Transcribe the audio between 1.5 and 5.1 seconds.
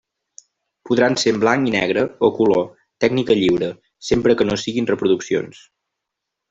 i negre o color, tècnica lliure, sempre que no siguen